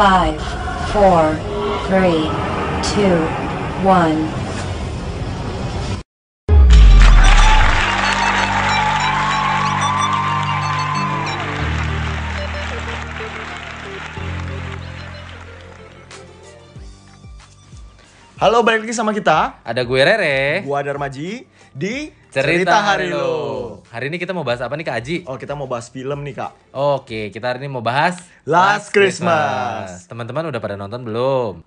[0.00, 0.40] Five,
[0.96, 1.36] four,
[1.92, 2.24] three,
[2.80, 3.20] two,
[3.84, 4.16] one.
[18.40, 19.60] Halo, balik lagi sama kita.
[19.60, 20.64] Ada gue Rere.
[20.64, 23.82] Gua Darmaji di Cerita, Hari Lo.
[23.90, 25.16] Hari ini kita mau bahas apa nih Kak Aji?
[25.26, 26.52] Oh, kita mau bahas film nih, Kak.
[26.70, 30.06] Oke, kita hari ini mau bahas Last Christmas.
[30.06, 31.62] Teman-teman udah pada nonton belum?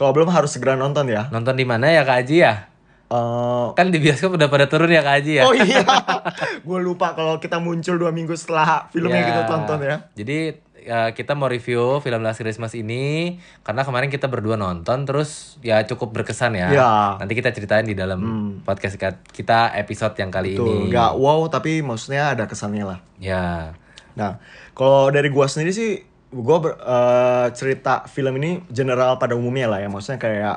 [0.00, 1.28] Kalau belum harus segera nonton ya.
[1.28, 2.72] Nonton di mana ya Kak Aji ya?
[3.08, 5.44] Eh, Kan di bioskop udah pada turun ya Kak Aji ya?
[5.44, 5.80] Oh iya,
[6.68, 9.26] gue lupa kalau kita muncul dua minggu setelah filmnya Ya.
[9.26, 9.96] kita tonton ya.
[10.12, 10.38] Jadi
[10.78, 15.80] ya, kita mau review film Last Christmas ini karena kemarin kita berdua nonton terus ya
[15.82, 16.68] cukup berkesan ya.
[16.68, 16.90] Ya.
[17.16, 18.20] Nanti kita ceritain di dalam
[18.60, 20.92] podcast kita episode yang kali Tuh, ini.
[20.92, 22.98] nggak wow tapi maksudnya ada kesannya lah.
[23.16, 23.72] Ya.
[24.14, 24.36] Nah,
[24.74, 29.78] kalau dari gua sendiri sih, gua ber- eh, cerita film ini general pada umumnya lah
[29.78, 29.88] ya.
[29.88, 30.56] Maksudnya kayak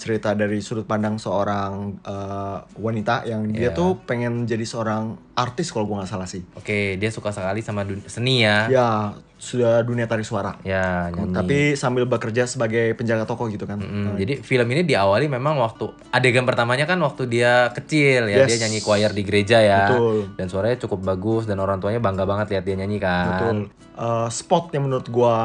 [0.00, 3.76] cerita dari sudut pandang seorang eh, wanita yang dia Iya.
[3.76, 6.40] tuh pengen jadi seorang artis kalau gua nggak salah sih.
[6.54, 8.64] Oke, dia suka sekali sama dun- seni ya.
[8.66, 8.88] Ya,
[9.36, 10.56] sudah dunia tarik suara.
[10.62, 11.32] Ya, nyanyi.
[11.32, 13.76] Tapi sambil bekerja sebagai penjaga toko gitu kan.
[13.76, 18.48] Mm, jadi film ini diawali memang waktu adegan pertamanya kan waktu dia kecil ya Yes.
[18.50, 20.32] dia nyanyi choir di gereja ya Betul.
[20.34, 23.56] dan suaranya cukup bagus dan orang tuanya bangga banget lihat dia nyanyi kan Betul.
[23.94, 25.36] Eh, spot yang menurut gua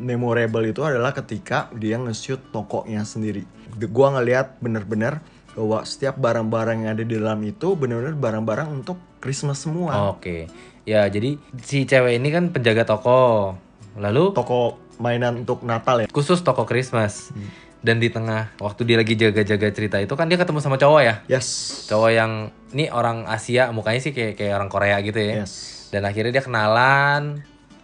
[0.00, 3.44] memorable itu adalah ketika dia nge-shoot tokonya sendiri.
[3.86, 5.20] Gua ngeliat bener-bener
[5.50, 10.08] bahwa setiap barang-barang yang ada di dalam itu bener-bener barang-barang untuk Christmas semua.
[10.08, 10.48] oke
[10.82, 13.52] ya jadi si cewek ini kan penjaga toko
[13.92, 16.06] lalu Toko mainan untuk Natal ya.
[16.08, 17.50] khusus toko Christmas Hmm.
[17.80, 21.14] dan di tengah waktu dia lagi jaga-jaga cerita itu kan dia ketemu sama cowok ya
[21.28, 21.46] Yes.
[21.86, 22.32] cowok yang
[22.70, 25.90] ini orang Asia mukanya sih kayak kayak orang Korea gitu ya Yes.
[25.90, 27.42] dan akhirnya dia kenalan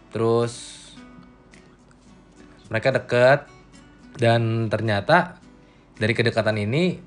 [0.09, 0.76] terus
[2.67, 3.41] mereka deket
[4.17, 5.39] dan ternyata
[5.95, 7.01] dari kedekatan ini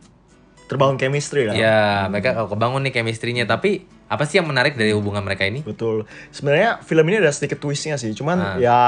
[0.65, 1.57] Terbangun chemistry kan.
[1.57, 6.05] ya mereka kebangun nih chemistry-nya tapi apa sih yang menarik dari hubungan mereka ini Betul.
[6.29, 8.13] Sebenarnya film ini ada sedikit twistnya sih.
[8.13, 8.55] Cuman Ah.
[8.57, 8.79] ya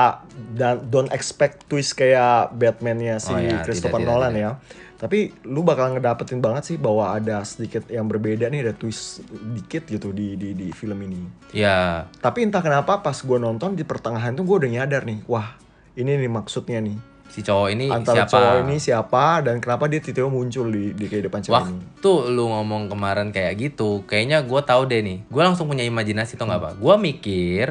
[0.54, 4.42] dan don't expect twist kayak Batman-nya si Oh ya, Christopher tidak, tidak, Nolan tidak.
[4.42, 4.52] ya.
[4.98, 9.22] Tapi lu bakal ngedapetin banget sih bahwa ada sedikit yang berbeda nih, ada twist
[9.52, 11.22] dikit gitu di di di film ini.
[11.52, 15.54] ya Tapi entah kenapa pas gue nonton di pertengahan tuh gue udah nyadar nih, wah
[15.94, 16.98] ini nih maksudnya nih.
[17.28, 18.30] si cowok ini Antara siapa?
[18.30, 21.60] cowok ini siapa dan kenapa dia tiba-tiba muncul di di kehidupan cewek ini.
[21.80, 25.24] waktu lu ngomong kemarin kayak gitu kayaknya gue tahu deh nih.
[25.26, 27.66] Gue langsung punya imajinasi tuh nggak apa gue mikir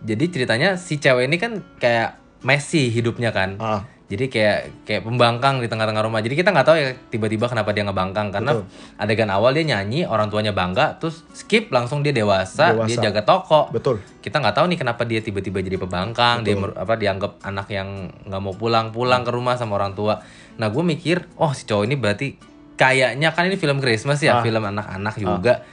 [0.00, 3.56] jadi ceritanya si cewek ini kan kayak Messi hidupnya kan?
[3.56, 6.20] Ah, Jadi kayak kayak pembangkang di tengah-tengah rumah.
[6.20, 8.68] Jadi kita nggak tahu ya tiba-tiba kenapa dia ngebangkang karena Betul.
[9.00, 12.84] adegan awal dia nyanyi, orang tuanya bangga, terus skip langsung dia dewasa, Dewasa.
[12.84, 13.72] dia jaga toko.
[13.72, 14.04] betul.
[14.20, 17.88] Kita nggak tahu nih kenapa dia tiba-tiba jadi pembangkang, dia apa dianggap anak yang
[18.22, 20.20] nggak mau pulang-pulang ke rumah sama orang tua.
[20.54, 22.28] Nah, gue mikir, oh si cowok ini berarti
[22.74, 24.24] kayaknya kan ini film Christmas Ah.
[24.28, 25.64] ya, film anak-anak juga.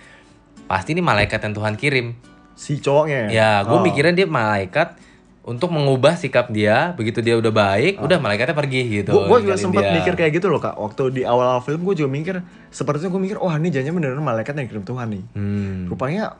[0.65, 2.15] Pasti ini malaikat yang Tuhan kirim.
[2.53, 3.83] Si cowoknya Ya, gue Oh.
[3.83, 4.95] mikirnya dia malaikat
[5.41, 6.93] untuk mengubah sikap dia.
[6.93, 9.13] Begitu dia udah baik, udah malaikatnya pergi gitu.
[9.25, 10.77] Gue juga sempat mikir kayak gitu loh kak.
[10.77, 12.35] Waktu di awal-awal film gue juga mikir,
[12.69, 15.23] sepertinya gue mikir, wah ini jangan beneran malaikat yang kirim Tuhan nih.
[15.33, 16.37] Hmm, Rupanya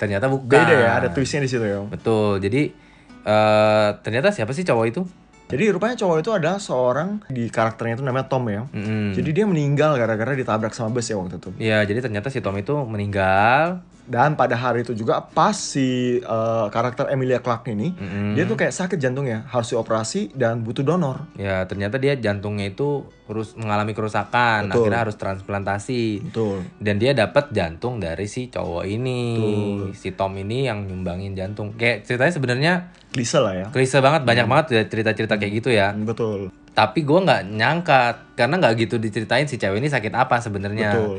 [0.00, 0.48] ternyata bukan.
[0.48, 1.84] beda ya, ada twistnya di situ ya.
[1.86, 2.40] Betul.
[2.42, 2.62] Jadi
[3.20, 5.02] eh ternyata siapa sih cowok itu?
[5.50, 8.70] Jadi rupanya cowok itu adalah seorang di karakternya itu namanya Tom ya.
[8.70, 9.18] Mm-mm.
[9.18, 11.50] Jadi dia meninggal gara-gara ditabrak sama bus ya waktu itu.
[11.58, 13.82] Ya, jadi ternyata si Tom itu meninggal.
[14.10, 18.34] Dan pada hari itu juga pas si eh, karakter Emilia Clarke ini, Mm-mm.
[18.34, 21.30] dia tuh kayak sakit jantungnya, harus dioperasi dan butuh donor.
[21.38, 24.90] Ya, ternyata dia jantungnya itu terus mengalami kerusakan, Betul.
[24.90, 26.26] akhirnya harus transplantasi.
[26.26, 26.66] Betul.
[26.82, 29.22] Dan dia dapat jantung dari si cowok ini.
[29.38, 29.94] Betul.
[29.94, 31.78] Si Tom ini yang nyumbangin jantung.
[31.78, 32.72] Kayak ceritanya sebenarnya
[33.10, 33.66] Klise lah ya.
[33.74, 35.94] klise banget, banyak banget ya cerita-cerita kayak gitu ya.
[35.94, 36.50] Betul.
[36.74, 38.00] Tapi gua nggak nyangka
[38.38, 40.94] karena nggak gitu diceritain si cewek ini sakit apa sebenarnya.
[40.94, 41.18] Betul.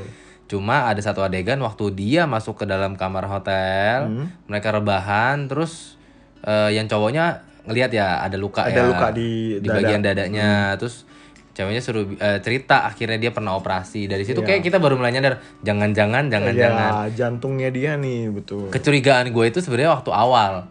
[0.52, 4.28] Cuma ada satu adegan waktu dia masuk ke dalam kamar hotel, Hmm.
[4.46, 5.96] mereka rebahan, terus
[6.42, 9.64] eh, yang cowoknya ngelihat ya ada luka Ada ya luka di dada.
[9.64, 9.76] Hmm.
[9.78, 11.06] bagian dadanya, terus
[11.52, 14.10] ceweknya suruh eh, cerita akhirnya dia pernah operasi.
[14.10, 14.48] Dari situ Iya.
[14.50, 16.92] kayak kita baru mulai nyadar, jangan-jangan, jangan-jangan.
[17.08, 18.68] Ya, jantungnya dia nih, betul.
[18.68, 20.68] Kecurigaan gue itu sebenarnya waktu awal.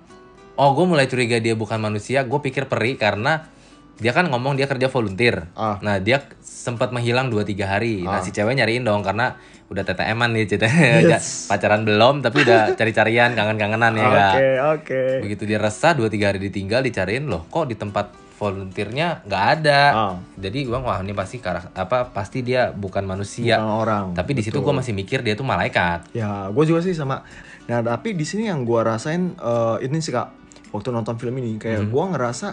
[0.55, 2.21] Oh, gue mulai curiga dia bukan manusia.
[2.21, 3.49] Gue pikir peri karena
[3.97, 5.49] dia kan ngomong dia kerja volunteer.
[5.55, 5.81] Ah.
[5.81, 8.03] Nah, dia sempat menghilang 2-3 hari.
[8.03, 8.21] Nah, Ah.
[8.21, 10.67] si cewek nyariin dong karena udah TTM-an nih cerita
[11.07, 11.47] Yes.
[11.47, 14.35] pacaran belum tapi udah cari-carian kangen-kangenan ya kak.
[14.35, 15.03] Oke, oke.
[15.23, 19.81] Begitu dia resah 2-3 hari ditinggal dicariin loh kok di tempat volunteernya nggak ada.
[19.93, 20.15] Ah.
[20.35, 23.57] Jadi gue wah ini pasti karak- apa pasti dia bukan manusia.
[23.57, 24.05] Bukan orang.
[24.13, 26.11] Tapi di situ gue masih mikir dia tuh malaikat.
[26.11, 27.23] Ya, gue juga sih sama.
[27.65, 30.35] Nah, tapi di sini yang gue rasain eh, ini sih kak,
[30.71, 31.91] waktu nonton film ini kayak Hmm.
[31.91, 32.49] gue ngerasa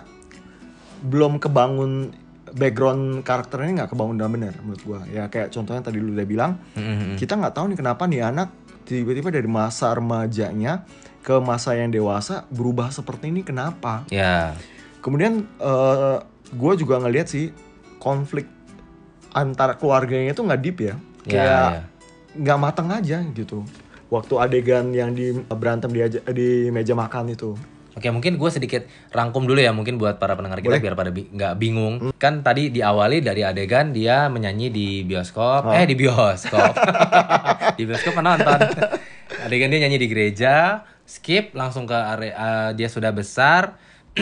[1.00, 2.14] belum kebangun
[2.58, 5.00] background karakternya nggak kebangun dengan benar menurut gua.
[5.08, 7.16] Ya kayak contohnya tadi lu udah bilang Mm-mm.
[7.16, 8.50] kita nggak tahu nih kenapa nih anak
[8.84, 10.84] tiba-tiba dari masa remajanya
[11.22, 14.08] ke masa yang dewasa berubah seperti ini kenapa?
[14.10, 14.56] Ya,
[15.04, 16.18] kemudian eh
[16.52, 17.52] gue juga ngeliat sih
[18.00, 18.48] konflik
[19.36, 20.86] antara keluarganya itu nggak deep ya.
[20.88, 20.96] Ya,
[21.28, 21.82] kayak ya.
[22.40, 23.68] nggak matang aja gitu.
[24.08, 26.00] Waktu adegan yang di berantem di,
[26.32, 27.60] di meja makan itu
[27.98, 30.84] Oke mungkin gue sedikit rangkum dulu ya mungkin buat para pendengar kita Boleh.
[30.86, 32.14] biar pada bi- nggak bingung.
[32.16, 35.74] Kan tadi diawali dari adegan dia menyanyi di bioskop, Oh.
[35.74, 36.78] eh di bioskop,
[37.78, 38.60] di bioskop penonton.
[39.40, 42.34] adegan dia nyanyi di gereja, skip langsung ke area
[42.72, 43.82] dia sudah besar,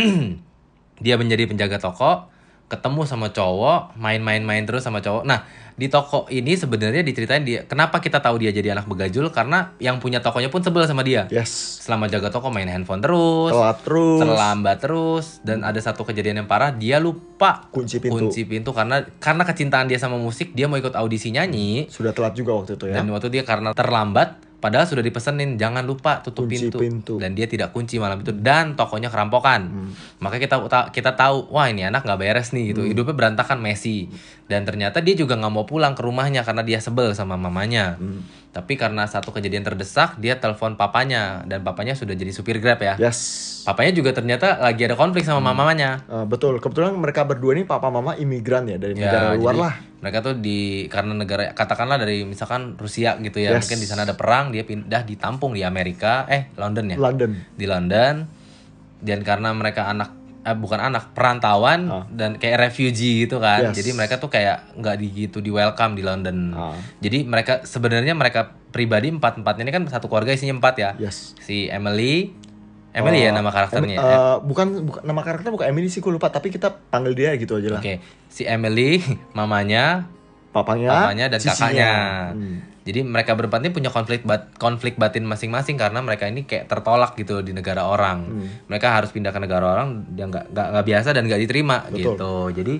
[0.98, 2.31] dia menjadi penjaga toko,
[2.66, 5.24] ketemu sama cowok, main-main-main terus sama cowok.
[5.24, 5.44] Nah
[5.75, 9.27] di toko ini sebenarnya diceritain dia kenapa kita tahu dia jadi anak begajul?
[9.36, 11.27] Karena yang punya tokonya pun sebel sama dia.
[11.27, 11.83] yes.
[11.83, 14.19] Selama jaga toko main handphone terus, telat terus.
[14.24, 18.31] terlambat terus dan ada satu kejadian yang parah dia lupa kunci pintu.
[18.31, 21.92] kunci pintu karena karena kecintaan dia sama musik dia mau ikut audisi nyanyi.
[21.92, 23.04] Sudah telat juga waktu itu ya.
[23.04, 26.77] Dan waktu dia karena terlambat padahal sudah dipesenin jangan lupa tutup Kunci pintu.
[26.79, 27.13] pintu.
[27.13, 27.21] Hmm.
[27.21, 31.67] dan dia tidak kunci malam itu dan tokonya kerampokan maka kita ta- kita tahu wah
[31.67, 32.69] ini anak nggak beres nih Hmm.
[32.71, 34.09] gitu hidupnya berantakan Messi
[34.44, 38.25] dan ternyata dia juga nggak mau pulang ke rumahnya karena dia sebel sama mamanya Hmm.
[38.50, 42.97] tapi karena satu kejadian terdesak dia telepon papanya dan papanya sudah jadi supir grab ya
[42.97, 46.06] yes Papanya juga ternyata lagi ada konflik sama mamanya.
[46.06, 49.59] Eh, betul kebetulan mereka berdua ini papa mama imigran ya dari negara Ya, luar jadi
[49.59, 49.73] lah
[50.06, 53.66] Mereka tuh di karena negara katakanlah dari misalkan Rusia gitu ya, Yes.
[53.66, 57.66] mungkin di sana ada perang, dia pindah ditampung di Amerika, eh London ya, London di
[57.66, 58.16] London.
[59.02, 60.13] Dan karena mereka anak
[60.46, 62.06] eh, bukan anak perantauan Ah.
[62.06, 63.81] dan kayak refugee gitu kan, Yes.
[63.81, 66.54] jadi mereka tuh kayak nggak di gitu di welcome di London.
[66.54, 66.78] Ah.
[67.01, 71.34] Jadi mereka sebenarnya mereka pribadi empat empatnya ini kan satu keluarga isinya empat ya, yes
[71.42, 72.30] si Emily,
[72.95, 73.94] Emily ya Oh, nama karakternya.
[73.94, 77.36] Em- eh, bukan, bukan nama karakter bukan Emily sih gue lupa tapi kita panggil dia
[77.36, 79.03] gitu aja lah Oke, si Emily,
[79.38, 80.07] mamanya,
[80.50, 81.59] papanya papanya dan sisinya.
[81.59, 81.94] kakaknya.
[82.31, 82.57] Hmm.
[82.81, 87.13] Jadi mereka berempat ini punya konflik bat konflik batin masing-masing karena mereka ini kayak tertolak
[87.15, 88.18] gitu di negara orang.
[88.24, 88.47] Hmm.
[88.68, 91.98] Mereka harus pindah ke negara orang yang nggak nggak biasa dan nggak diterima Betul.
[92.13, 92.33] gitu.
[92.53, 92.75] Jadi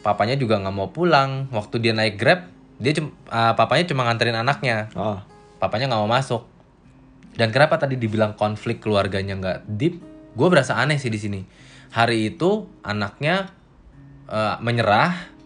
[0.00, 1.50] papanya juga nggak mau pulang.
[1.50, 2.46] Waktu dia naik grab,
[2.78, 4.88] dia cum- ah, papanya cuma nganterin anaknya.
[4.94, 5.26] Ah,
[5.58, 6.46] Papanya nggak mau masuk.
[7.36, 10.00] Dan kenapa tadi dibilang konflik keluarganya nggak deep?
[10.32, 11.40] Gue berasa aneh sih di sini.
[11.92, 13.52] Hari itu anaknya
[14.26, 15.36] eh, menyerah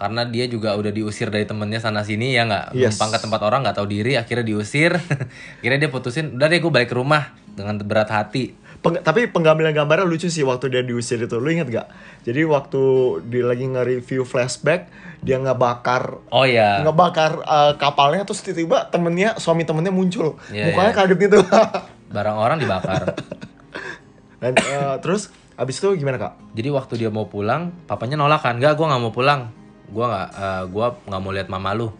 [0.00, 2.96] karena dia juga udah diusir dari temennya sana sini ya nggak Yes.
[2.96, 4.96] numpang ke tempat orang nggak tahu diri akhirnya diusir
[5.60, 9.76] akhirnya dia putusin udah deh gue balik ke rumah dengan berat hati Peng- tapi penggambaran
[9.76, 11.36] gambarnya lucu sih waktu dia diusir itu.
[11.36, 11.92] Lu inget gak?
[12.24, 12.82] Jadi waktu
[13.28, 14.88] dia lagi nge-review flashback,
[15.20, 20.40] dia ngebakar oh ya ngebakar uh, kapalnya terus tiba-tiba temennya suami temennya muncul.
[20.48, 20.96] Iya, mukanya iya.
[20.96, 21.38] kaget gitu.
[22.14, 23.12] Barang orang dibakar.
[24.40, 25.28] Dan uh, terus
[25.60, 26.32] abis itu gimana kak?
[26.56, 29.52] Jadi waktu dia mau pulang papanya nolak kan nggak gue nggak mau pulang.
[29.90, 31.92] Gue nggak eh, gua nggak mau lihat mama lu.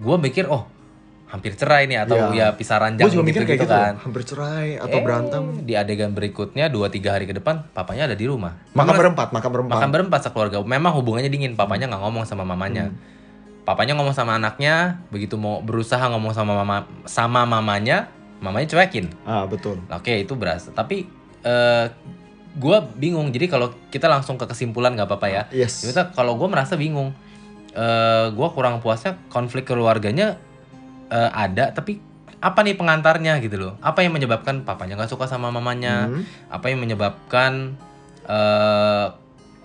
[0.00, 0.66] Gue mikir oh
[1.30, 2.50] hampir cerai nih atau Iya.
[2.50, 3.70] ya pisah ranjang juga gitu, mikir kayak gitu.
[3.70, 3.94] kan.
[3.96, 5.44] Hampir cerai atau Eh, berantem.
[5.62, 8.58] di adegan berikutnya dua tiga hari ke depan papanya ada di rumah.
[8.74, 9.74] Makan berempat makan berempat.
[9.78, 10.58] makan berempat sekeluarga.
[10.60, 12.90] Memang hubungannya dingin papanya nggak ngomong sama mamanya.
[13.62, 18.10] Papanya ngomong sama anaknya begitu mau berusaha ngomong sama mama sama mamanya
[18.40, 19.14] mamanya cuekin.
[19.22, 19.78] Ah betul.
[19.86, 21.06] Oke itu berasa tapi
[21.40, 21.86] eh
[22.50, 23.30] gue bingung.
[23.30, 25.42] Jadi kalau kita langsung ke kesimpulan nggak apa-apa ya.
[25.54, 25.86] Yes.
[25.86, 27.14] Ternyata kalau gue merasa bingung.
[27.70, 30.42] Eh gue kurang puasnya konflik keluarganya
[31.10, 32.00] eh, ada tapi
[32.40, 33.72] apa nih pengantarnya gitu loh?
[33.84, 36.08] Apa yang menyebabkan papanya nggak suka sama mamanya?
[36.08, 36.24] Hmm.
[36.48, 37.76] apa yang menyebabkan
[38.24, 39.06] eh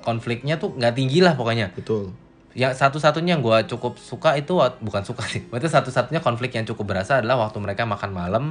[0.06, 1.72] konfliknya tuh nggak tinggi lah pokoknya?
[1.74, 2.14] Betul.
[2.56, 6.96] Yang satu-satunya yang gue cukup suka itu bukan suka sih berarti satu-satunya konflik yang cukup
[6.96, 8.46] berasa adalah waktu mereka makan malam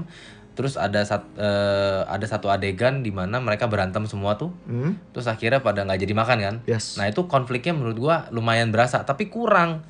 [0.55, 4.55] terus ada sat, eh, ada satu adegan di mana mereka berantem semua tuh.
[4.71, 4.97] Hmm.
[5.11, 6.57] terus akhirnya pada nggak jadi makan kan?
[6.65, 6.97] Yes.
[6.97, 9.85] Nah itu konfliknya menurut gue lumayan berasa tapi kurang.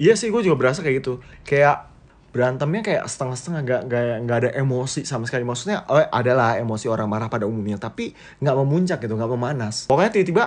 [0.00, 1.20] Iya sih gue juga berasa kayak gitu.
[1.44, 1.89] Kayak
[2.30, 5.42] berantemnya kayak setengah-setengah nggak nggak nggak ada emosi sama sekali.
[5.42, 9.90] Maksudnya oh, adalah emosi orang marah pada umumnya tapi nggak memuncak gitu nggak memanas.
[9.90, 10.44] Pokoknya tiba-tiba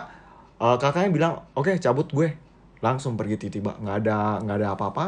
[0.64, 2.30] uh, kakaknya bilang oke cabut gue.
[2.80, 5.06] Langsung pergi tiba-tiba nggak ada nggak ada apa-apa.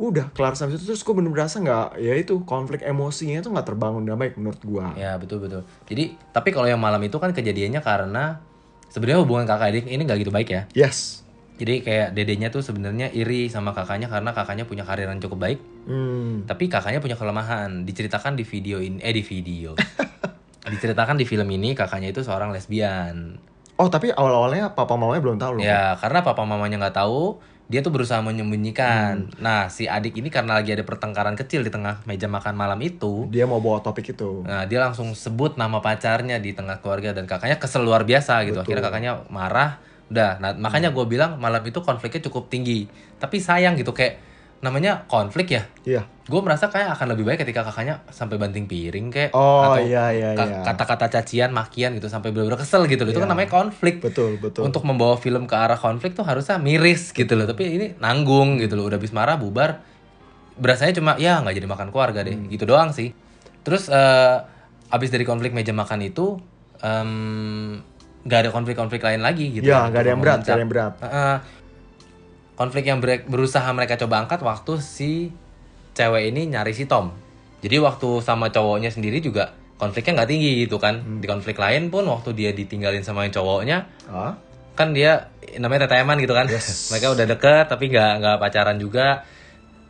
[0.00, 0.96] Udah kelar sampai situ.
[0.96, 4.60] Terus gue bener berasa nggak ya itu konflik emosinya itu nggak terbangun dengan baik menurut
[4.64, 5.62] gue ya betul betul.
[5.84, 8.40] Jadi tapi kalau yang malam itu kan kejadiannya karena
[8.88, 10.62] sebenarnya hubungan kakak adik ini nggak gitu baik ya?
[10.72, 11.20] Yes
[11.60, 15.60] jadi kayak dedenya tuh sebenarnya iri sama kakaknya karena kakaknya punya karir yang cukup baik
[15.84, 16.48] hmm.
[16.48, 17.84] Tapi kakaknya punya kelemahan.
[17.84, 19.76] Diceritakan di video ini, eh di video.
[20.72, 23.36] Diceritakan di film ini kakaknya itu seorang lesbian.
[23.80, 27.40] oh tapi awal-awalnya papa mamanya belum tahu loh Ya karena papa mamanya nggak tahu,
[27.70, 29.40] dia tuh berusaha menyembunyikan.
[29.40, 33.24] Nah, si adik ini karena lagi ada pertengkaran kecil di tengah meja makan malam itu,
[33.32, 34.44] Dia mau bawa topik itu.
[34.44, 38.60] Nah, dia langsung sebut nama pacarnya di tengah keluarga dan kakaknya kesel luar biasa gitu.
[38.60, 39.80] Akhirnya kakaknya marah.
[40.10, 42.90] Udah, nah makanya gue bilang malam itu konfliknya cukup tinggi.
[43.16, 44.18] Tapi sayang gitu kayak
[44.60, 45.64] namanya konflik ya.
[45.88, 46.02] Iya.
[46.28, 50.12] Gue merasa kayak akan lebih baik ketika kakaknya sampai banting piring kayak Oh, atau iya,
[50.12, 50.60] iya, iya.
[50.60, 53.10] kata-kata cacian, makian gitu sampai bener-bener kesel gitu loh.
[53.14, 53.34] Itu kan Iya.
[53.38, 54.04] namanya konflik.
[54.04, 54.66] Betul, betul.
[54.68, 57.48] Untuk membawa film ke arah konflik tuh harusnya miris gitu loh.
[57.48, 58.84] Tapi ini nanggung gitu loh.
[58.90, 59.80] Udah habis marah bubar.
[60.60, 62.36] Berasanya cuma ya nggak jadi makan keluarga deh.
[62.36, 62.52] Hmm.
[62.52, 63.16] Gitu doang sih.
[63.64, 64.36] Terus eh
[64.90, 66.36] abis dari konflik meja makan itu
[66.82, 67.80] em,
[68.20, 69.64] nggak ada konflik-konflik lain lagi gitu.
[69.64, 70.92] Ya, nggak ada yang berat, nggak ada yang berat.
[71.00, 71.36] Heeh.
[72.54, 75.32] konflik yang ber- berusaha mereka coba angkat waktu si
[75.96, 77.08] cewek ini nyari si Tom.
[77.60, 81.00] Jadi waktu sama cowoknya sendiri juga konfliknya nggak tinggi gitu kan.
[81.00, 81.18] Hmm.
[81.20, 84.36] Di konflik lain pun waktu dia ditinggalin sama yang cowoknya, Ah,
[84.76, 86.44] kan dia namanya teteman gitu kan.
[86.92, 89.24] mereka udah deket tapi nggak nggak pacaran juga.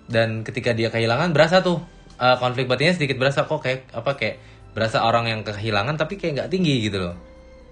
[0.07, 1.83] Dan ketika dia kehilangan berasa tuh
[2.17, 4.37] eh, konflik batinnya sedikit berasa kok kayak apa kayak
[4.71, 7.15] berasa orang yang kehilangan tapi kayak nggak tinggi gitu loh.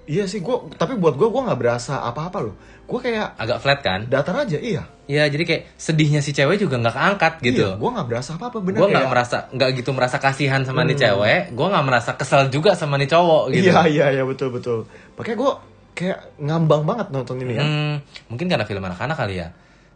[0.09, 2.57] Iya sih gua tapi buat gua gua nggak berasa apa-apa loh.
[2.83, 4.01] Gua kayak Agak flat kan?
[4.07, 4.89] datar aja, iya.
[5.05, 7.65] Ya jadi kayak sedihnya si cewek juga nggak keangkat gitu.
[7.67, 10.83] Iya, gua nggak berasa apa-apa bener gue nggak kayak- merasa nggak gitu merasa kasihan sama
[10.83, 14.49] nih cewek gue nggak merasa kesel juga sama nih cowok gitu Iya, iya, iya betul
[14.51, 14.89] betul.
[15.15, 15.53] Makanya gua
[15.93, 17.63] kayak ngambang banget nonton ini ya.
[17.63, 17.95] Hmm,
[18.27, 19.49] mungkin karena film anak-anak kali ya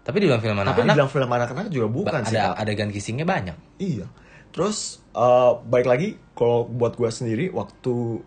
[0.03, 2.35] tapi di dalam film Tapi anak-anak dibilang film anak-anak juga bukan sih.
[2.35, 4.11] ada adegan kissingnya banyak Iya.
[4.51, 4.79] Terus
[5.11, 8.21] eh baik lagi kalau buat gua sendiri waktu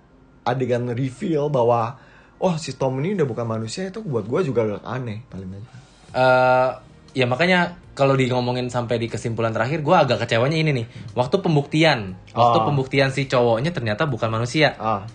[0.45, 1.97] adegan reveal bahwa
[2.37, 5.71] oh si Tom ini udah bukan manusia itu buat gua juga agak aneh paling banyak.
[6.13, 6.69] Eh,
[7.13, 7.59] ya makanya
[7.91, 12.59] kalau di ngomongin sampai di kesimpulan terakhir gue agak kecewanya ini nih waktu pembuktian waktu
[12.59, 12.63] Ah.
[12.63, 15.07] pembuktian si cowoknya ternyata bukan manusia Ah,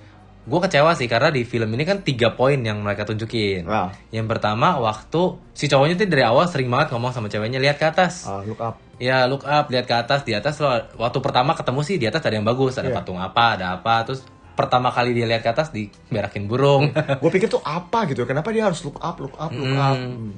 [0.42, 3.92] gue kecewa sih karena di film ini kan tiga poin yang mereka tunjukin Ah.
[4.08, 7.84] yang pertama waktu si cowoknya tuh dari awal sering banget ngomong sama ceweknya lihat ke
[7.84, 8.80] atas ah, look up.
[8.96, 12.20] Ya look up, lihat ke atas, di atas lo waktu pertama ketemu sih di atas
[12.20, 12.96] ada yang bagus, ada Iya.
[12.96, 14.20] patung apa, ada apa, terus
[14.60, 16.92] pertama kali dia lihat ke atas diberakin burung.
[17.22, 19.96] Gue pikir tuh apa gitu, kenapa dia harus look up, look up, look up.
[19.96, 20.36] Hmm.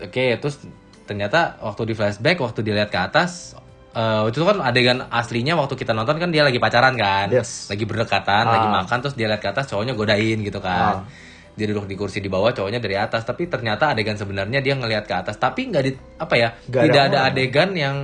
[0.00, 0.56] Oke, terus
[1.04, 3.52] ternyata waktu di flashback, waktu dia lihat ke atas,
[3.90, 7.68] eh itu kan adegan aslinya waktu kita nonton kan dia lagi pacaran kan, Yes.
[7.68, 8.52] lagi berdekatan, Ah.
[8.56, 11.04] lagi makan, terus dia lihat ke atas cowoknya godain gitu kan.
[11.58, 15.04] Dia duduk di kursi di bawah, cowoknya dari atas, tapi ternyata adegan sebenarnya dia ngelihat
[15.04, 17.28] ke atas, tapi nggak di apa ya, ada tidak ada, orang.
[17.34, 17.96] adegan yang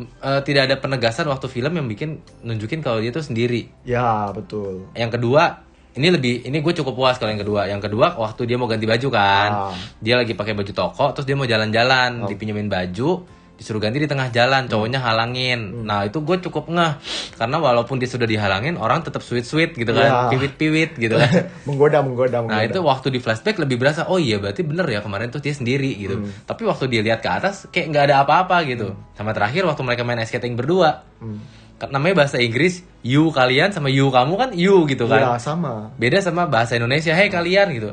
[0.00, 3.70] eh, tidak ada penegasan waktu film yang bikin nunjukin kalau dia tuh sendiri.
[3.86, 4.90] Ya betul.
[4.94, 7.70] Yang kedua, ini lebih ini gue cukup puas kalau yang kedua.
[7.70, 9.50] Yang kedua waktu dia mau ganti baju kan.
[9.70, 9.74] Ah.
[10.02, 13.22] Dia lagi pakai baju toko terus dia mau jalan-jalan, dipinjemin baju,
[13.54, 15.86] disuruh ganti di tengah jalan, cowoknya halangin.
[15.86, 16.92] Nah, itu gue cukup ngeh
[17.34, 20.18] karena walaupun dia sudah dihalangin, orang tetap sweet-sweet gitu kan, Ya.
[20.28, 21.48] piwit-piwit gitu kan.
[21.62, 22.50] menggoda, menggoda, menggoda.
[22.50, 25.54] Nah itu waktu di flashback lebih berasa oh iya berarti bener ya kemarin tuh dia
[25.54, 26.18] sendiri gitu.
[26.18, 26.34] Hmm.
[26.44, 28.98] Tapi waktu dia lihat ke atas kayak nggak ada apa-apa gitu.
[29.14, 31.38] Sama terakhir waktu mereka main ice skating berdua, Hmm.
[31.84, 35.36] Namanya bahasa Inggris you kalian sama you kamu kan you gitu kan.
[35.36, 35.92] sama.
[35.94, 37.92] Beda sama bahasa Indonesia hey kalian gitu.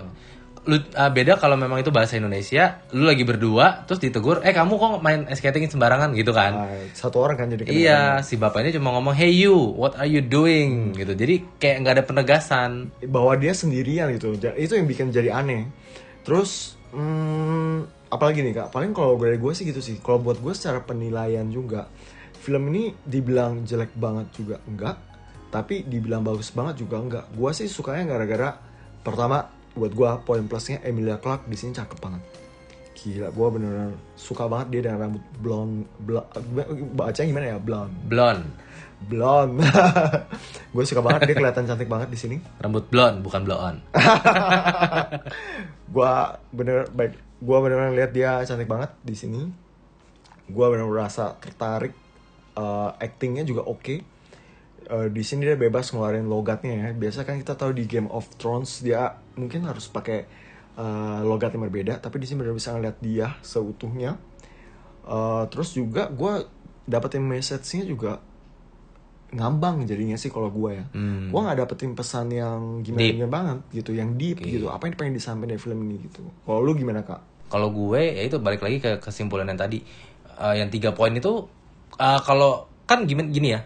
[0.69, 4.77] Lu ah, beda kalau memang itu bahasa Indonesia, lu lagi berdua terus ditegur, "Eh kamu
[4.77, 6.69] kok main skating sembarangan?" gitu kan.
[6.93, 7.65] Satu orang kan jadi.
[7.65, 11.17] Iya, si bapak ini cuma ngomong, "Hey you, what are you doing?" gitu.
[11.17, 12.71] Jadi kayak nggak ada penegasan.
[13.11, 15.69] bahwa dia sendirian gitu itu yang bikin jadi aneh
[16.25, 20.53] terus hmm, apalagi nih kak paling kalau dari gue sih gitu sih kalau buat gue
[20.53, 21.89] secara penilaian juga
[22.41, 24.97] film ini dibilang jelek banget juga enggak
[25.51, 28.57] tapi dibilang bagus banget juga enggak gue sih sukanya gara-gara
[29.01, 32.23] pertama buat gue poin plusnya Emilia Clarke di sini cakep banget.
[32.97, 36.29] Gila gue bener-bener suka banget dia dengan rambut blonde blonde
[36.93, 37.57] bacanya gimana ya?
[37.57, 37.95] Blonde.
[38.05, 38.47] Blonde.
[39.01, 39.65] blonde.
[40.77, 42.37] Gue suka banget dia kelihatan cantik banget di sini.
[42.61, 43.81] Rambut blonde bukan blow on.
[45.93, 49.41] gua bener baik gua bener lihat dia cantik banget di sini.
[50.53, 51.97] Gua bener merasa tertarik
[52.51, 54.03] Eh, actingnya juga oke
[54.89, 56.87] Eh, di sini dia bebas ngeluarin logatnya ya.
[56.97, 60.25] Biasa kan kita tahu di Game of Thrones dia mungkin harus pakai
[60.71, 64.17] eh, logat yang berbeda tapi di sini bener bisa ngeliat dia seutuhnya.
[65.05, 66.41] Eh, terus juga gua
[66.89, 68.19] dapetin message-nya juga
[69.31, 70.85] ngambang jadinya sih kalau gua ya.
[70.91, 71.31] Hmm.
[71.31, 73.13] gua nggak dapetin pesan yang gimana Deep.
[73.15, 74.67] gimana banget gitu yang deep gitu.
[74.67, 76.25] Apa yang pengen disampaikan dari film ini gitu.
[76.43, 77.21] Kalau lu gimana kak?
[77.51, 79.83] Kalau gue ya itu balik lagi ke kesimpulan yang tadi.
[80.39, 81.47] Eh, yang tiga poin itu
[81.99, 83.61] eh, kalau kan gimana gini ya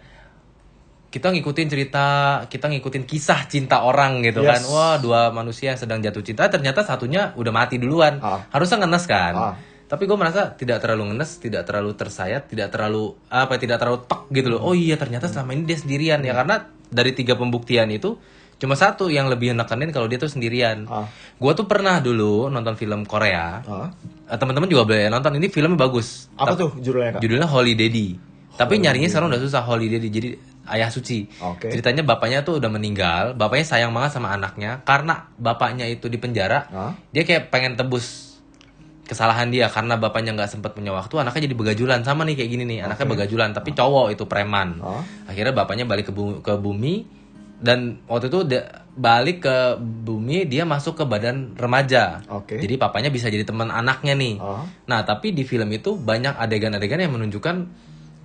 [1.15, 2.05] kita ngikutin cerita
[2.45, 4.51] kita ngikutin kisah cinta orang gitu Yes.
[4.51, 8.43] kan wah dua manusia yang sedang jatuh cinta ternyata satunya udah mati duluan Ah.
[8.51, 9.55] harusnya ngenes kan Ah.
[9.87, 14.27] tapi gue merasa tidak terlalu ngenes tidak terlalu tersayat tidak terlalu apa tidak terlalu tek
[14.29, 18.19] gitu loh oh iya ternyata selama ini dia sendirian ya karena dari tiga pembuktian itu
[18.55, 20.87] Cuma satu yang lebih nekenin kalau dia tuh sendirian.
[20.87, 21.11] Ah.
[21.35, 23.59] Gua tuh pernah dulu nonton film Korea.
[23.61, 23.91] Ah.
[24.31, 25.35] Eh, Teman-teman juga boleh nonton.
[25.35, 26.31] Ini filmnya bagus.
[26.39, 27.19] Apa Tapi- tuh judulnya kak?
[27.19, 28.15] Judulnya Holy Daddy.
[28.55, 30.07] Tapi nyarinya sekarang udah susah Holy Daddy.
[30.07, 30.29] Jadi
[30.67, 31.29] ayah suci.
[31.37, 31.69] Oke.
[31.69, 33.33] Ceritanya bapaknya tuh udah meninggal.
[33.33, 36.65] Bapaknya sayang banget sama anaknya karena bapaknya itu di penjara.
[36.67, 36.93] Hah?
[37.09, 38.35] Dia kayak pengen tebus
[39.05, 42.63] kesalahan dia karena bapaknya nggak sempat punya waktu anaknya jadi begajulan sama nih kayak gini
[42.65, 45.05] nih anaknya begajulan tapi cowok itu preman Hah?
[45.29, 47.05] akhirnya bapaknya balik ke, bu- ke bumi
[47.55, 52.57] dan waktu itu dia balik ke bumi dia masuk ke badan remaja Oke.
[52.57, 54.65] jadi papanya bisa jadi teman anaknya nih Ah.
[54.89, 57.55] nah tapi di film itu banyak adegan-adegan yang menunjukkan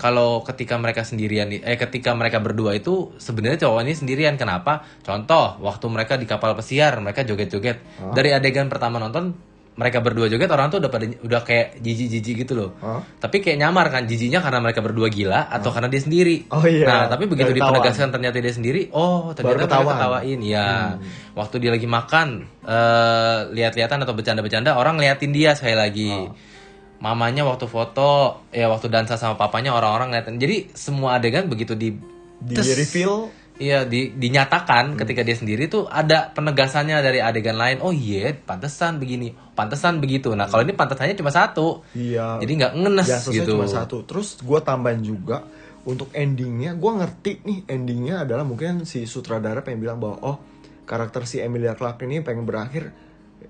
[0.00, 4.40] kalau ketika mereka sendirian eh ketika mereka berdua itu sebenarnya cowok ini sendirian.
[4.40, 4.80] Kenapa?
[5.04, 8.08] Contoh waktu mereka di kapal pesiar mereka joget-joget.
[8.16, 9.36] Dari adegan pertama nonton
[9.80, 12.70] mereka berdua joget orang tuh udah pada udah kayak jijik-jijik gitu loh.
[12.84, 13.00] Hah?
[13.16, 16.44] tapi kayak nyamar kan jijinya karena mereka berdua gila atau karena dia sendiri.
[16.52, 16.84] Oh iya.
[16.84, 19.88] nah tapi begitu Dari dipenegaskan ternyata dia sendiri oh ternyata Baru mereka ketahuan.
[19.88, 20.00] Hmm.
[20.00, 20.68] ketawain ya
[21.32, 22.28] waktu dia lagi makan
[22.66, 26.12] eh lihat-lihatan atau bercanda-bercanda orang ngeliatin dia sekali lagi.
[26.12, 26.32] Oh.
[27.00, 31.96] Mamanya waktu foto ya waktu dansa sama papanya orang-orang ngeliatin jadi semua adegan begitu di
[32.40, 33.28] Di tes, reveal
[33.60, 37.84] Iya, di, dinyatakan ketika dia sendiri tuh ada penegasannya dari adegan lain.
[37.84, 40.32] Oh iya, pantesan begini, pantesan begitu.
[40.32, 41.84] Nah kalau ini pantesannya cuma satu.
[41.92, 42.40] Iya.
[42.40, 43.60] Jadi nggak ngenes Ya, selesai gitu.
[43.60, 44.00] cuma satu.
[44.08, 45.44] Terus gue tambahin juga
[45.84, 50.36] untuk endingnya, gue ngerti nih endingnya adalah mungkin si sutradara pengen bilang bahwa oh
[50.88, 52.88] karakter si Emilia Clarke ini pengen berakhir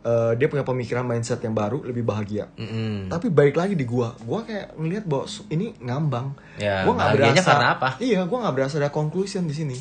[0.01, 2.49] eh, dia punya pemikiran mindset yang baru lebih bahagia.
[2.57, 3.13] Mm-mm.
[3.13, 6.27] Tapi baik lagi di gua, gua kayak ngelihat bahwa ini ngambang.
[6.57, 7.45] Ya, gua nggak berasa.
[7.45, 7.89] karena apa?
[8.01, 9.79] Iya, gua nggak berasa ada conclusion di sini.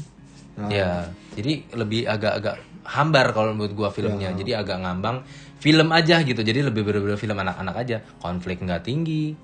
[0.60, 1.08] Nah, Ya,
[1.40, 4.36] jadi lebih agak-agak hambar kalau menurut gua filmnya.
[4.36, 5.24] Jadi agak ngambang
[5.60, 6.40] film aja gitu.
[6.44, 7.98] Jadi lebih bener-bener film anak-anak aja.
[8.20, 9.36] Konflik nggak tinggi,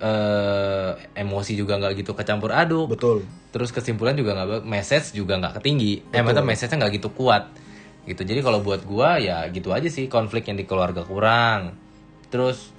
[0.00, 2.92] eh emosi juga nggak gitu kecampur aduk.
[2.92, 3.24] betul.
[3.52, 6.08] Terus kesimpulan juga nggak message juga nggak ketinggi.
[6.08, 7.52] Eh, maksudnya message-nya nggak gitu kuat.
[8.02, 8.22] Gitu.
[8.26, 11.78] Jadi kalau buat gua ya gitu aja sih konflik yang di keluarga kurang.
[12.32, 12.74] Terus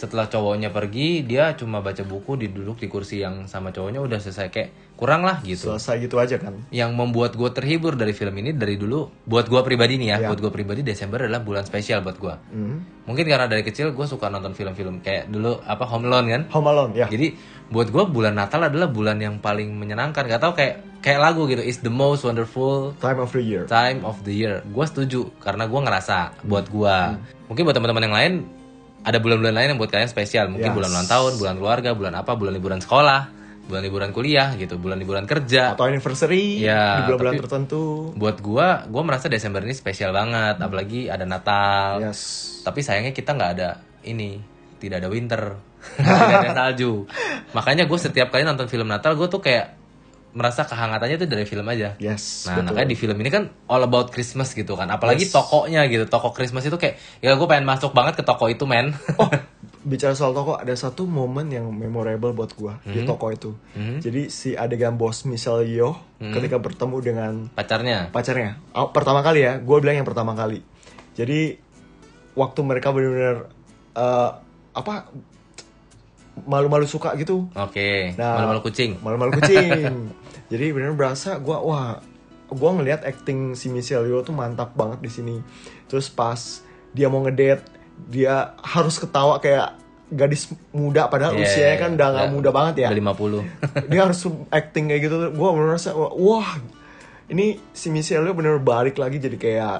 [0.00, 4.48] setelah cowoknya pergi, dia cuma baca buku, diduduk di kursi yang sama cowoknya udah selesai
[4.48, 6.60] kayak kurang lah gitu Selesai gitu aja kan.
[6.68, 10.28] yang membuat gue terhibur dari film ini dari dulu buat gue pribadi nih ya, Ya.
[10.28, 12.84] buat gue pribadi Desember adalah bulan spesial buat gue Hmm.
[13.02, 16.68] mungkin karena dari kecil gue suka nonton film-film kayak dulu apa Home Alone kan Home
[16.68, 17.06] Alone ya.
[17.06, 17.32] jadi
[17.66, 21.60] buat gue bulan Natal adalah bulan yang paling menyenangkan gak tau kayak kayak lagu gitu
[21.60, 23.64] is the most wonderful Time of the year.
[23.64, 26.96] time of the year gue setuju karena gue ngerasa buat gue
[27.46, 28.32] mungkin buat teman-teman yang lain
[29.00, 30.76] ada bulan-bulan lain yang buat kalian spesial mungkin Yes.
[30.76, 34.96] bulan ulang tahun bulan keluarga bulan apa bulan liburan sekolah bulan liburan kuliah gitu bulan
[34.96, 38.10] liburan kerja Atau anniversary Ya, di bulan-bulan tertentu.
[38.14, 42.20] buat gua gua merasa Desember ini spesial banget apalagi ada Natal Yes.
[42.60, 43.70] tapi sayangnya kita nggak ada
[44.02, 44.40] ini
[44.76, 45.42] tidak ada winter
[45.96, 47.04] tidak ada salju
[47.50, 49.76] makanya gue setiap kali nonton film Natal gue tuh kayak
[50.30, 52.70] merasa kehangatannya tuh dari film aja Yes, nah betul.
[52.70, 55.32] makanya di film ini kan all about Christmas gitu kan apalagi Yes.
[55.32, 58.94] tokonya gitu toko Christmas itu kayak ya gue pengen masuk banget ke toko itu men
[59.14, 59.26] Oh,
[59.80, 62.92] bicara soal toko ada satu momen yang memorable buat gua Hmm.
[62.92, 63.56] di toko itu.
[63.98, 66.30] Jadi si adegan bos Michelle Yeoh Hmm.
[66.30, 68.60] ketika bertemu dengan pacarnya pacarnya.
[68.70, 70.60] Oh, pertama kali ya, gue bilang yang pertama kali.
[71.12, 71.56] Jadi
[72.32, 73.48] waktu mereka benar-benar
[73.90, 74.30] eh,
[74.70, 75.08] apa
[76.40, 78.36] malu-malu suka gitu, oke Nah.
[78.36, 80.12] malu-malu kucing malu-malu kucing.
[80.52, 82.00] Jadi benar berasa gue wah,
[82.46, 85.36] gue ngelihat acting si Michelle Yeoh tuh mantap banget di sini.
[85.86, 86.38] Terus pas
[86.90, 87.62] dia mau ngedate,
[88.10, 89.76] dia harus ketawa kayak
[90.10, 92.88] gadis muda padahal Yeah, usianya kan udah nggak muda banget ya.
[92.90, 93.54] udah 50
[93.90, 95.16] dia harus acting kayak gitu.
[95.30, 96.58] Gue merasa wah
[97.30, 99.76] ini si Michelle bener balik lagi jadi kayak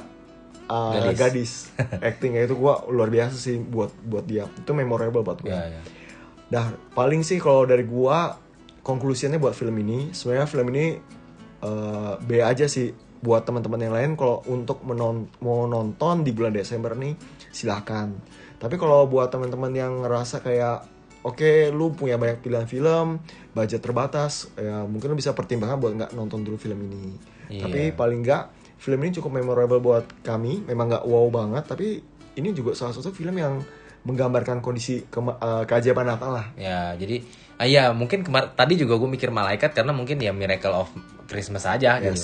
[0.70, 1.18] uh, Gadis.
[1.18, 1.52] gadis,
[2.08, 4.46] acting kayak itu gue luar biasa sih buat buat dia.
[4.46, 5.82] Itu memorable buat gue ya, ya.
[6.50, 8.34] Nah, paling sih kalau dari gua
[8.82, 10.98] konklusinya buat film ini, sebenarnya film ini
[11.62, 16.56] eh, B aja sih buat teman-teman yang lain kalau untuk menon mau nonton di bulan
[16.56, 17.14] Desember nih
[17.52, 18.08] silahkan.
[18.56, 20.84] Tapi kalau buat teman-teman yang ngerasa kayak
[21.20, 23.20] oke lu punya banyak pilihan film,
[23.52, 27.16] budget terbatas, ya mungkin lu bisa pertimbangkan buat nggak nonton dulu film ini.
[27.52, 27.68] Iya.
[27.68, 28.44] Tapi paling nggak
[28.80, 32.00] film ini cukup memorable buat kami, memang nggak wow banget, tapi
[32.40, 33.60] ini juga salah satu film yang
[34.00, 36.46] menggambarkan kondisi kema- eh, keajaiban Natal lah.
[36.56, 37.20] Ya, jadi
[37.60, 40.88] ah, ya mungkin kemar tadi juga gue mikir malaikat karena mungkin ya miracle of
[41.28, 42.16] Christmas aja gitu.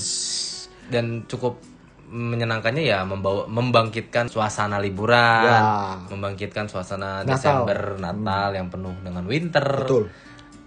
[0.91, 1.59] Dan cukup
[2.07, 5.61] menyenangkannya ya membawa membangkitkan suasana liburan, Ya.
[6.07, 7.35] membangkitkan suasana Natal.
[7.35, 9.67] Desember Natal yang penuh dengan winter.
[9.83, 10.05] Betul.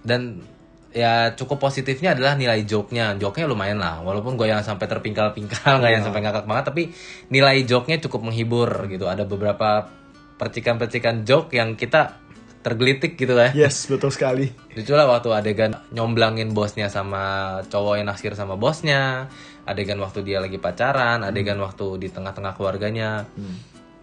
[0.04, 0.44] Dan
[0.92, 3.16] ya cukup positifnya adalah nilai joke-nya.
[3.16, 4.04] Joke-nya lumayan lah.
[4.04, 6.84] Walaupun gue yang sampai terpingkal-pingkal, nggak yang sampai ngakak banget, tapi
[7.32, 9.08] nilai joke-nya cukup menghibur gitu.
[9.08, 9.88] Ada beberapa
[10.36, 12.20] percikan-percikan joke yang kita
[12.60, 13.56] tergelitik gitu ya.
[13.56, 14.52] Yes, betul sekali.
[14.76, 19.32] Lucu lah waktu adegan nyomblangin bosnya sama cowok yang naksir sama bosnya.
[19.70, 21.70] Adegan waktu dia lagi pacaran, adegan Hmm.
[21.70, 23.30] waktu di tengah-tengah keluarganya.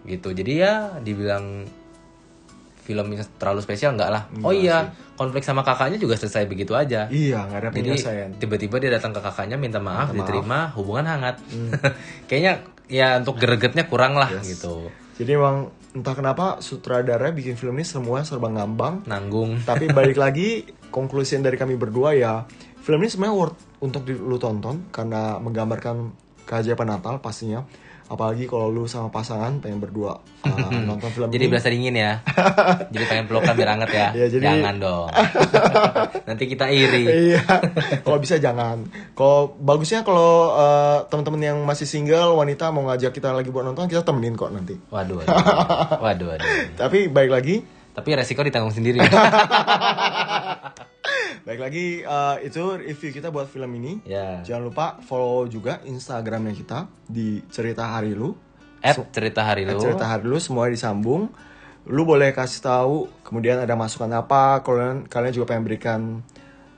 [0.06, 0.30] Gitu.
[0.30, 1.66] Jadi ya dibilang
[2.86, 4.22] filmnya terlalu spesial enggak lah.
[4.46, 7.10] oh iya, konflik sama kakaknya juga selesai begitu aja.
[7.10, 7.98] Iya, nggak ada Jadi
[8.38, 11.42] tiba-tiba dia datang ke kakaknya minta maaf, diterima, hubungan hangat.
[11.50, 11.74] Hmm.
[12.30, 12.52] Kayaknya
[12.86, 14.86] ya untuk gregetnya kurang lah gitu.
[15.18, 19.02] Jadi emang entah kenapa sutradara bikin film ini semua serba ngambang.
[19.10, 19.58] Nanggung.
[19.66, 20.62] Tapi balik lagi
[20.94, 22.46] konklusi dari kami berdua ya
[22.86, 26.14] film ini sebenarnya worth untuk lu tonton karena menggambarkan
[26.46, 27.66] keajaiban Natal pastinya.
[28.06, 30.14] Apalagi kalau lu sama pasangan pengen berdua
[30.46, 31.50] uh, nonton film Jadi ini.
[31.50, 32.22] berasa dingin ya.
[32.94, 34.08] jadi pengen pelukan biar hangat ya.
[34.14, 35.08] Iya, jadi- Jangan dong.
[36.30, 37.34] Nanti kita iri.
[37.34, 37.42] Iya,
[38.06, 38.86] kalau bisa jangan.
[39.18, 43.90] Kalau bagusnya kalau uh, teman-teman yang masih single wanita mau ngajak kita lagi buat nonton
[43.90, 44.78] kita temenin kok nanti.
[44.86, 45.34] Waduh, waduh.
[45.98, 46.46] Waduh, waduh.
[46.78, 47.58] Tapi baik lagi,
[47.96, 49.00] Tapi resiko ditanggung sendiri.
[51.46, 54.02] baik lagi uh, itu review kita buat film ini.
[54.04, 54.42] ya.
[54.42, 58.34] Jangan lupa follow juga Instagramnya kita di cerita hari lu.
[58.82, 59.78] At cerita hari lu.
[59.78, 61.30] Cerita hari lu semua disambung.
[61.86, 64.60] Lu boleh kasih tahu kemudian ada masukan apa.
[64.60, 66.00] Kalian kalian juga pengen berikan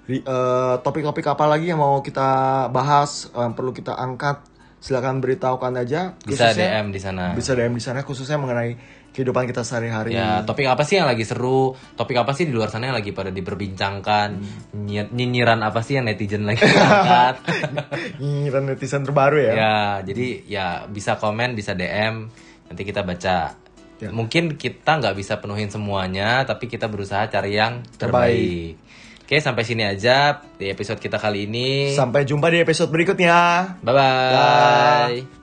[0.05, 2.29] ri- eh, topik-topik apa lagi yang mau kita
[2.69, 4.45] bahas, yang perlu kita angkat.
[4.79, 6.15] Silakan beritahukan aja.
[6.23, 7.25] Bisa Khususnya- DM di sana.
[7.35, 8.79] Bisa DM di sana khususnya mengenai
[9.19, 10.15] kehidupan kita sehari-hari.
[10.15, 11.75] Ya, topik apa sih yang lagi seru?
[11.93, 14.29] Topik apa sih di luar sana yang lagi pada diperbincangkan?
[14.39, 14.87] Hmm.
[14.87, 17.43] Nyi- Nyinyiran apa sih yang netizen lagi angkat?
[18.17, 19.53] Nyinyiran netizen terbaru ya.
[19.53, 22.31] ya, jadi ya bisa komen, bisa DM,
[22.65, 23.59] nanti kita baca.
[23.99, 24.09] Ya.
[24.09, 28.79] Mungkin kita nggak bisa penuhin semuanya, tapi kita berusaha cari yang terbaik.
[29.21, 31.93] Oke, sampai sini aja di episode kita kali ini.
[31.93, 33.37] Sampai jumpa di episode berikutnya.
[33.83, 34.33] Bye-bye.
[34.33, 35.37] Dah.